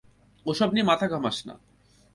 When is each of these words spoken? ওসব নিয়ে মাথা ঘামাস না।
ওসব 0.45 0.69
নিয়ে 0.73 0.85
মাথা 0.85 1.05
ঘামাস 1.07 1.37
না। 1.47 1.55